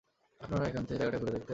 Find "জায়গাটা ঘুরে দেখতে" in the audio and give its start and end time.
0.93-1.39